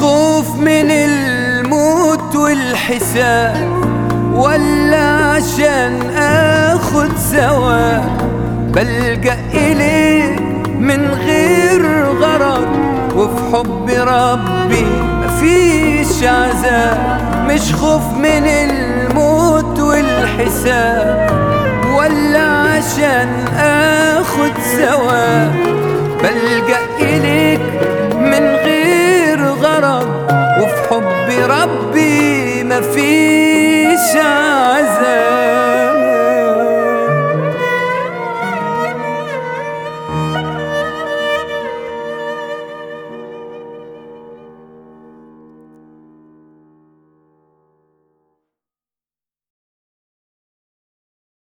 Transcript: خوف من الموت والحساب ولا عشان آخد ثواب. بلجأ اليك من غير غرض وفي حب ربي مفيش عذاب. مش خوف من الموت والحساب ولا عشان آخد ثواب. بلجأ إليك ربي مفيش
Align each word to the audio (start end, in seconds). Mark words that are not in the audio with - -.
خوف 0.00 0.56
من 0.56 0.90
الموت 0.90 2.36
والحساب 2.36 3.84
ولا 4.34 5.06
عشان 5.06 6.10
آخد 6.16 7.12
ثواب. 7.12 8.20
بلجأ 8.74 9.38
اليك 9.54 10.40
من 10.78 11.06
غير 11.06 12.06
غرض 12.20 12.68
وفي 13.16 13.42
حب 13.52 13.90
ربي 13.90 14.86
مفيش 15.24 16.24
عذاب. 16.24 17.20
مش 17.48 17.74
خوف 17.74 18.12
من 18.16 18.46
الموت 18.46 19.80
والحساب 19.80 21.30
ولا 21.98 22.48
عشان 22.48 23.28
آخد 23.58 24.52
ثواب. 24.76 25.54
بلجأ 26.22 26.80
إليك 27.00 27.60
ربي 31.66 32.64
مفيش 32.64 33.65